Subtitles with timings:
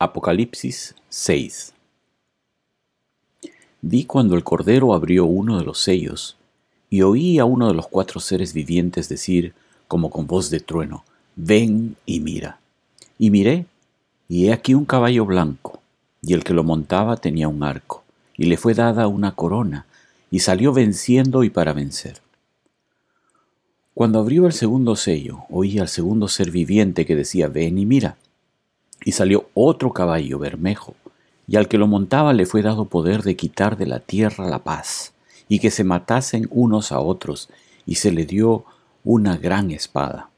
[0.00, 1.72] Apocalipsis 6
[3.80, 6.36] Vi cuando el Cordero abrió uno de los sellos,
[6.88, 9.54] y oí a uno de los cuatro seres vivientes decir,
[9.88, 11.02] como con voz de trueno,
[11.34, 12.60] Ven y mira.
[13.18, 13.66] Y miré,
[14.28, 15.80] y he aquí un caballo blanco,
[16.22, 18.04] y el que lo montaba tenía un arco,
[18.36, 19.86] y le fue dada una corona,
[20.30, 22.22] y salió venciendo y para vencer.
[23.94, 28.16] Cuando abrió el segundo sello, oí al segundo ser viviente que decía, Ven y mira
[29.04, 30.94] y salió otro caballo bermejo,
[31.46, 34.64] y al que lo montaba le fue dado poder de quitar de la tierra la
[34.64, 35.12] paz,
[35.48, 37.48] y que se matasen unos a otros,
[37.86, 38.64] y se le dio
[39.04, 40.30] una gran espada.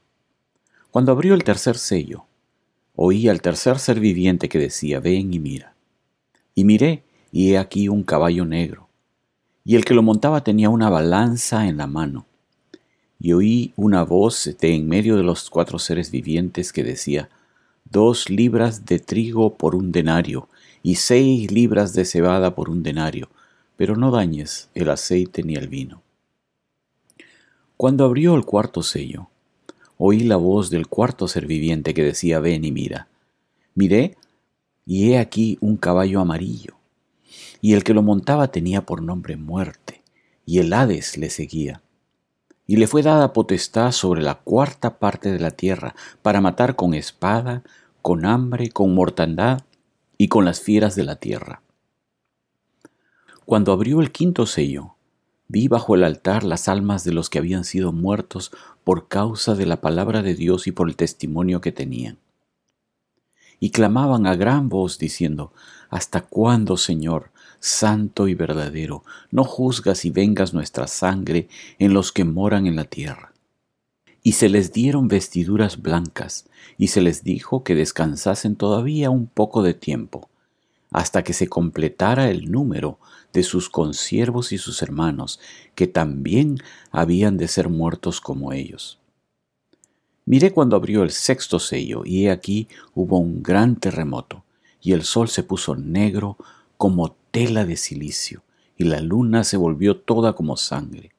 [0.89, 2.25] Cuando abrió el tercer sello,
[2.95, 5.73] oí al tercer ser viviente que decía, ven y mira.
[6.55, 8.87] Y miré, y he aquí un caballo negro,
[9.63, 12.25] y el que lo montaba tenía una balanza en la mano.
[13.19, 17.29] Y oí una voz de en medio de los cuatro seres vivientes que decía,
[17.85, 20.47] dos libras de trigo por un denario
[20.83, 23.29] y seis libras de cebada por un denario,
[23.75, 26.01] pero no dañes el aceite ni el vino.
[27.77, 29.29] Cuando abrió el cuarto sello,
[29.97, 33.07] oí la voz del cuarto ser viviente que decía, ven y mira.
[33.75, 34.17] Miré,
[34.85, 36.75] y he aquí un caballo amarillo,
[37.61, 40.01] y el que lo montaba tenía por nombre muerte,
[40.45, 41.81] y el Hades le seguía
[42.71, 46.93] y le fue dada potestad sobre la cuarta parte de la tierra para matar con
[46.93, 47.63] espada,
[48.01, 49.63] con hambre, con mortandad
[50.17, 51.63] y con las fieras de la tierra.
[53.43, 54.95] Cuando abrió el quinto sello,
[55.49, 58.53] vi bajo el altar las almas de los que habían sido muertos
[58.85, 62.19] por causa de la palabra de Dios y por el testimonio que tenían.
[63.59, 65.51] Y clamaban a gran voz diciendo,
[65.89, 67.30] ¿Hasta cuándo, Señor,
[67.61, 71.47] santo y verdadero, no juzgas y vengas nuestra sangre
[71.79, 73.31] en los que moran en la tierra.
[74.23, 79.63] Y se les dieron vestiduras blancas, y se les dijo que descansasen todavía un poco
[79.63, 80.29] de tiempo,
[80.91, 82.99] hasta que se completara el número
[83.31, 85.39] de sus consiervos y sus hermanos,
[85.75, 86.57] que también
[86.91, 88.99] habían de ser muertos como ellos.
[90.25, 94.43] Miré cuando abrió el sexto sello, y he aquí hubo un gran terremoto,
[94.81, 96.37] y el sol se puso negro
[96.77, 98.43] como tela de silicio,
[98.77, 101.11] y la luna se volvió toda como sangre.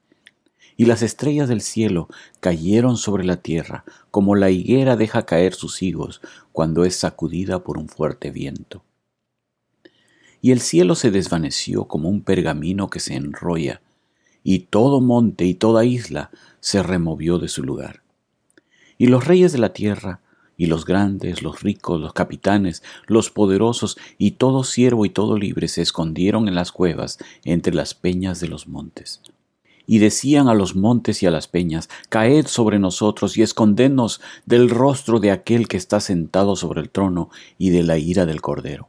[0.77, 2.09] Y las estrellas del cielo
[2.41, 6.21] cayeron sobre la tierra, como la higuera deja caer sus higos
[6.53, 8.83] cuando es sacudida por un fuerte viento.
[10.41, 13.81] Y el cielo se desvaneció como un pergamino que se enrolla,
[14.43, 16.31] y todo monte y toda isla
[16.61, 18.03] se removió de su lugar.
[18.99, 20.21] Y los reyes de la tierra
[20.57, 25.69] y los grandes, los ricos, los capitanes, los poderosos y todo siervo y todo libre
[25.69, 29.21] se escondieron en las cuevas entre las peñas de los montes.
[29.87, 34.71] Y decían a los montes y a las peñas, Caed sobre nosotros y escondednos del
[34.71, 38.89] rostro de aquel que está sentado sobre el trono y de la ira del Cordero.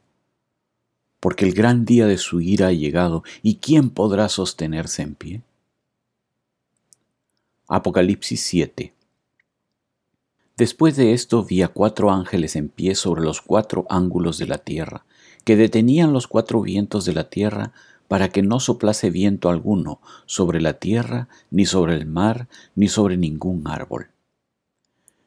[1.19, 5.41] Porque el gran día de su ira ha llegado, ¿y quién podrá sostenerse en pie?
[7.67, 8.93] Apocalipsis 7
[10.55, 14.59] Después de esto vi a cuatro ángeles en pie sobre los cuatro ángulos de la
[14.59, 15.03] tierra,
[15.45, 17.71] que detenían los cuatro vientos de la tierra
[18.07, 23.17] para que no soplase viento alguno sobre la tierra, ni sobre el mar, ni sobre
[23.17, 24.09] ningún árbol.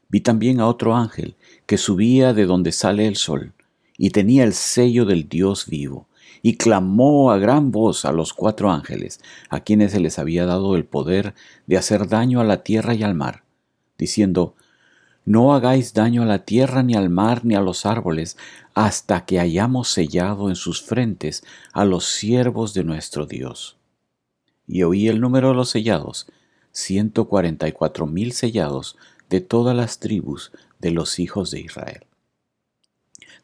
[0.08, 1.34] Vi también a otro ángel
[1.66, 3.52] que subía de donde sale el sol,
[3.98, 6.06] y tenía el sello del Dios vivo,
[6.40, 10.76] y clamó a gran voz a los cuatro ángeles, a quienes se les había dado
[10.76, 11.34] el poder
[11.66, 13.42] de hacer daño a la tierra y al mar,
[13.98, 14.54] diciendo,
[15.26, 18.38] no hagáis daño a la tierra, ni al mar, ni a los árboles,
[18.74, 23.76] hasta que hayamos sellado en sus frentes a los siervos de nuestro Dios.
[24.68, 26.28] Y oí el número de los sellados,
[26.70, 28.96] ciento cuarenta y cuatro mil sellados
[29.28, 32.06] de todas las tribus de los hijos de Israel.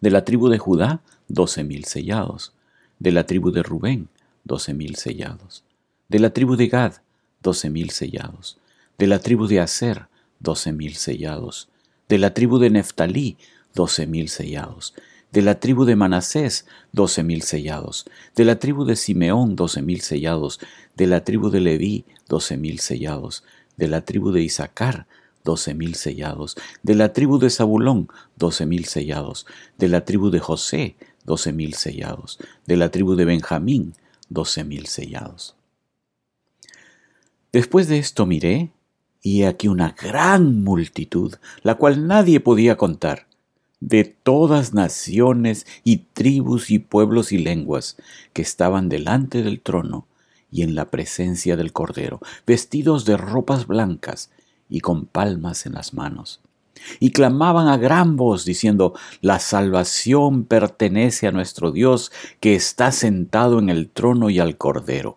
[0.00, 2.52] De la tribu de Judá, doce mil sellados.
[3.00, 4.08] De la tribu de Rubén,
[4.44, 5.64] doce mil sellados.
[6.08, 6.94] De la tribu de Gad,
[7.42, 8.58] doce mil sellados.
[8.98, 10.06] De la tribu de Aser,
[10.38, 11.71] doce mil sellados
[12.12, 13.38] de la tribu de Neftalí,
[13.74, 14.92] doce mil sellados,
[15.32, 18.04] de la tribu de Manasés, doce mil sellados,
[18.36, 20.60] de la tribu de Simeón, doce mil sellados,
[20.94, 23.44] de la tribu de Leví, doce mil sellados,
[23.78, 25.06] de la tribu de Isaacar,
[25.42, 29.46] doce mil sellados, de la tribu de Zabulón, doce mil sellados,
[29.78, 33.94] de la tribu de José, doce mil sellados, de la tribu de Benjamín,
[34.28, 35.56] doce mil sellados.
[37.52, 38.70] Después de esto miré,
[39.22, 43.26] y aquí una gran multitud, la cual nadie podía contar,
[43.80, 47.96] de todas naciones y tribus y pueblos y lenguas,
[48.32, 50.06] que estaban delante del trono
[50.50, 54.30] y en la presencia del Cordero, vestidos de ropas blancas
[54.68, 56.40] y con palmas en las manos.
[56.98, 62.10] y clamaban a gran voz diciendo, la salvación pertenece a nuestro Dios
[62.40, 65.16] que está sentado en el trono y al Cordero.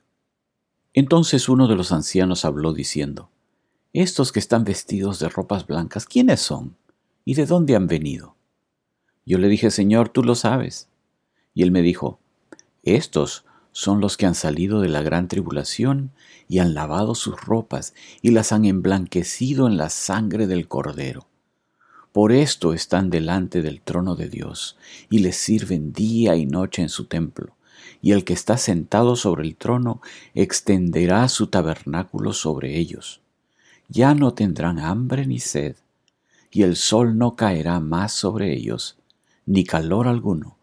[0.93, 3.29] Entonces uno de los ancianos habló diciendo,
[3.93, 6.75] Estos que están vestidos de ropas blancas, ¿quiénes son?
[7.23, 8.35] ¿Y de dónde han venido?
[9.25, 10.89] Yo le dije, Señor, tú lo sabes.
[11.53, 12.19] Y él me dijo,
[12.83, 16.11] Estos son los que han salido de la gran tribulación
[16.49, 21.27] y han lavado sus ropas y las han emblanquecido en la sangre del Cordero.
[22.11, 24.77] Por esto están delante del trono de Dios
[25.09, 27.55] y les sirven día y noche en su templo.
[28.01, 30.01] Y el que está sentado sobre el trono
[30.33, 33.21] extenderá su tabernáculo sobre ellos.
[33.89, 35.75] Ya no tendrán hambre ni sed,
[36.49, 38.97] y el sol no caerá más sobre ellos,
[39.45, 40.57] ni calor alguno,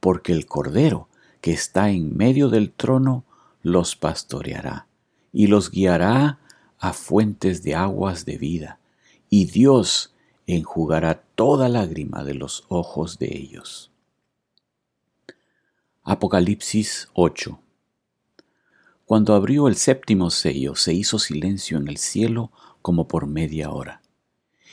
[0.00, 1.08] porque el Cordero
[1.40, 3.24] que está en medio del trono
[3.62, 4.86] los pastoreará
[5.32, 6.38] y los guiará
[6.78, 8.80] a fuentes de aguas de vida,
[9.30, 10.12] y Dios
[10.48, 13.91] enjugará toda lágrima de los ojos de ellos.
[16.04, 17.60] Apocalipsis 8
[19.04, 22.50] Cuando abrió el séptimo sello, se hizo silencio en el cielo
[22.82, 24.02] como por media hora.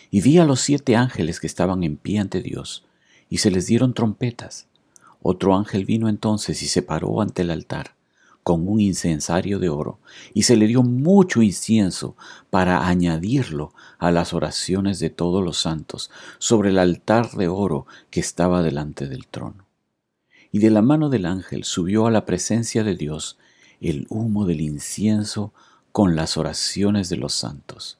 [0.09, 2.83] Y vi a los siete ángeles que estaban en pie ante Dios,
[3.29, 4.69] y se les dieron trompetas
[5.21, 7.95] otro ángel vino entonces y se paró ante el altar
[8.41, 9.99] con un incensario de oro,
[10.33, 12.15] y se le dio mucho incienso
[12.49, 16.09] para añadirlo a las oraciones de todos los santos
[16.39, 19.68] sobre el altar de oro que estaba delante del trono.
[20.51, 23.37] Y de la mano del ángel subió a la presencia de Dios
[23.81, 25.53] el humo del incienso
[25.91, 27.97] con las oraciones de los santos.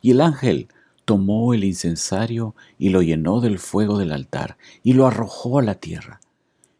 [0.00, 0.68] Y el ángel
[1.04, 5.76] tomó el incensario y lo llenó del fuego del altar y lo arrojó a la
[5.76, 6.20] tierra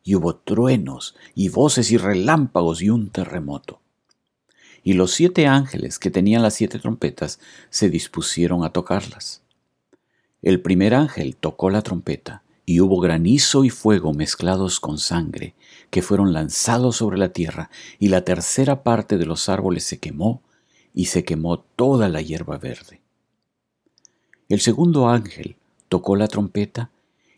[0.09, 3.81] y hubo truenos y voces y relámpagos y un terremoto.
[4.83, 9.43] Y los siete ángeles que tenían las siete trompetas se dispusieron a tocarlas.
[10.41, 15.55] El primer ángel tocó la trompeta, y hubo granizo y fuego mezclados con sangre,
[15.89, 20.43] que fueron lanzados sobre la tierra, y la tercera parte de los árboles se quemó,
[20.93, 23.01] y se quemó toda la hierba verde.
[24.51, 25.57] El segundo ángel
[25.89, 26.91] tocó la trompeta,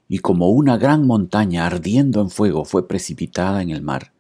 [0.09, 4.13] y como una gran montaña ardiendo en fuego fue precipitada en el mar,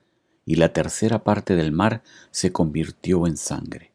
[0.46, 3.90] y la tercera parte del mar se convirtió en sangre.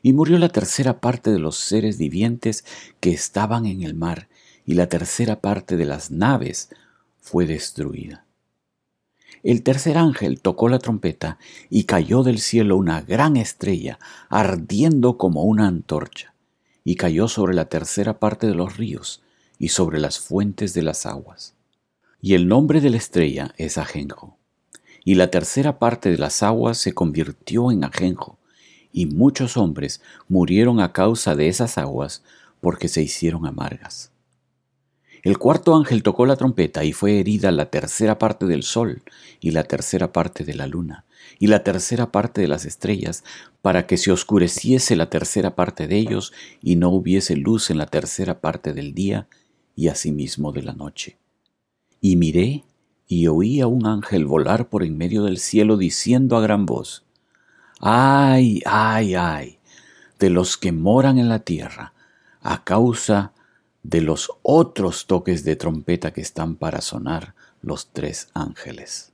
[0.00, 2.64] Y murió la tercera parte de los seres vivientes
[3.00, 4.30] que estaban en el mar,
[4.66, 6.68] y la tercera parte de las naves
[7.20, 8.26] fue destruida.
[9.42, 11.38] El tercer ángel tocó la trompeta
[11.70, 16.34] y cayó del cielo una gran estrella, ardiendo como una antorcha,
[16.82, 19.22] y cayó sobre la tercera parte de los ríos,
[19.58, 21.54] y sobre las fuentes de las aguas.
[22.20, 24.36] Y el nombre de la estrella es ajenjo.
[25.04, 28.38] Y la tercera parte de las aguas se convirtió en ajenjo,
[28.92, 32.22] y muchos hombres murieron a causa de esas aguas
[32.60, 34.10] porque se hicieron amargas.
[35.26, 39.02] El cuarto ángel tocó la trompeta y fue herida la tercera parte del sol
[39.40, 41.04] y la tercera parte de la luna
[41.40, 43.24] y la tercera parte de las estrellas,
[43.60, 47.86] para que se oscureciese la tercera parte de ellos y no hubiese luz en la
[47.86, 49.26] tercera parte del día
[49.74, 51.18] y asimismo de la noche.
[52.00, 52.62] Y miré
[53.08, 57.04] y oí a un ángel volar por en medio del cielo diciendo a gran voz,
[57.80, 59.58] Ay, ay, ay,
[60.20, 61.94] de los que moran en la tierra,
[62.42, 63.32] a causa
[63.88, 69.12] de los otros toques de trompeta que están para sonar los tres ángeles.